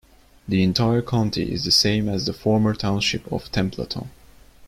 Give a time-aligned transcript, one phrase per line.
[0.47, 4.09] The entire county is the same as the former Township of Templeton.